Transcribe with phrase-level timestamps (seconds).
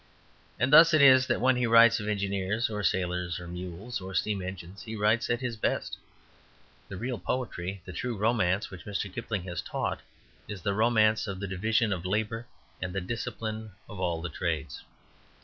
[0.59, 4.15] And thus it is that when he writes of engineers, or sailors, or mules, or
[4.15, 5.95] steam engines, he writes at his best.
[6.87, 9.13] The real poetry, the "true romance" which Mr.
[9.13, 9.99] Kipling has taught,
[10.47, 12.47] is the romance of the division of labour
[12.81, 14.81] and the discipline of all the trades.